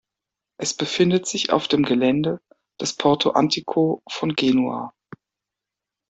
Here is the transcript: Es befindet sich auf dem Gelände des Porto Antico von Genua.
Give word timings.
Es 0.57 0.73
befindet 0.75 1.27
sich 1.27 1.51
auf 1.51 1.67
dem 1.67 1.83
Gelände 1.83 2.41
des 2.81 2.95
Porto 2.95 3.33
Antico 3.33 4.01
von 4.09 4.33
Genua. 4.33 4.95